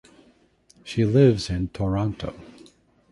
[0.83, 2.33] She lives in Toronto.